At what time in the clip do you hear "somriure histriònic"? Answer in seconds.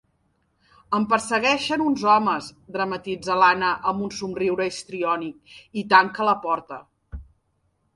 4.23-5.57